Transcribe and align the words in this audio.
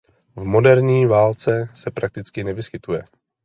V 0.35 0.43
moderní 0.43 1.05
válce 1.05 1.69
se 1.73 1.91
prakticky 1.91 2.43
nevyskytuje. 2.43 3.03